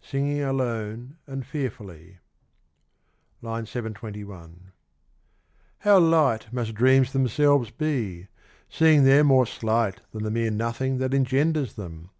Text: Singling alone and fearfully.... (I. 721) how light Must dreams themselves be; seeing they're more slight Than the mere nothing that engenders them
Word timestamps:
Singling 0.00 0.42
alone 0.44 1.16
and 1.26 1.44
fearfully.... 1.44 2.18
(I. 3.42 3.64
721) 3.64 4.70
how 5.78 5.98
light 5.98 6.52
Must 6.52 6.72
dreams 6.72 7.12
themselves 7.12 7.72
be; 7.72 8.28
seeing 8.68 9.02
they're 9.02 9.24
more 9.24 9.44
slight 9.44 10.00
Than 10.12 10.22
the 10.22 10.30
mere 10.30 10.52
nothing 10.52 10.98
that 10.98 11.12
engenders 11.12 11.74
them 11.74 12.10